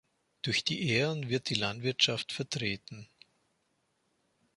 [0.41, 3.07] Durch die Ähren wird die Landwirtschaft vertreten.